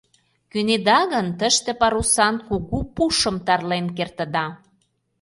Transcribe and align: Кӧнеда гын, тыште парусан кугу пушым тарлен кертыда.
Кӧнеда 0.51 0.99
гын, 1.11 1.27
тыште 1.39 1.71
парусан 1.81 2.35
кугу 2.47 2.79
пушым 2.95 3.35
тарлен 3.45 3.85
кертыда. 3.97 4.45